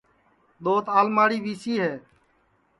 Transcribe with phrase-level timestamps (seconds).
[0.63, 1.93] دؔوت آلماڑی وی سی ہے